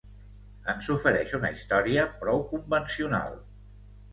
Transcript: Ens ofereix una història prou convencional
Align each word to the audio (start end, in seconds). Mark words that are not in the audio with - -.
Ens 0.71 0.87
ofereix 0.95 1.35
una 1.39 1.51
història 1.57 2.07
prou 2.25 2.41
convencional 2.55 3.37